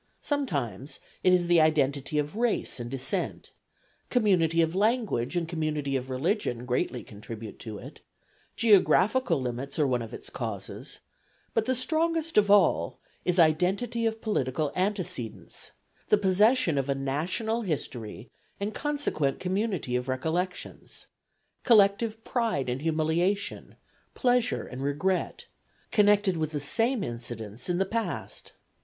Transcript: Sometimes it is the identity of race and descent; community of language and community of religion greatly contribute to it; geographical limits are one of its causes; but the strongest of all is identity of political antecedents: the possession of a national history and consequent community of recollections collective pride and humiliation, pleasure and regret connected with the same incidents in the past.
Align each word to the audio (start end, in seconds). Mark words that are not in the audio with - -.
Sometimes 0.23 0.99
it 1.23 1.31
is 1.31 1.45
the 1.45 1.61
identity 1.61 2.17
of 2.17 2.35
race 2.35 2.79
and 2.79 2.89
descent; 2.89 3.51
community 4.09 4.63
of 4.63 4.73
language 4.73 5.35
and 5.35 5.47
community 5.47 5.95
of 5.95 6.09
religion 6.09 6.65
greatly 6.65 7.03
contribute 7.03 7.59
to 7.59 7.77
it; 7.77 8.01
geographical 8.55 9.39
limits 9.39 9.77
are 9.77 9.85
one 9.85 10.01
of 10.01 10.11
its 10.11 10.31
causes; 10.31 11.01
but 11.53 11.65
the 11.65 11.75
strongest 11.75 12.35
of 12.35 12.49
all 12.49 12.97
is 13.25 13.37
identity 13.37 14.07
of 14.07 14.21
political 14.21 14.71
antecedents: 14.75 15.73
the 16.09 16.17
possession 16.17 16.79
of 16.79 16.89
a 16.89 16.95
national 16.95 17.61
history 17.61 18.31
and 18.59 18.73
consequent 18.73 19.39
community 19.39 19.95
of 19.95 20.07
recollections 20.07 21.05
collective 21.63 22.23
pride 22.23 22.69
and 22.69 22.81
humiliation, 22.81 23.75
pleasure 24.15 24.65
and 24.65 24.81
regret 24.81 25.45
connected 25.91 26.37
with 26.37 26.53
the 26.53 26.59
same 26.59 27.03
incidents 27.03 27.69
in 27.69 27.77
the 27.77 27.85
past. 27.85 28.53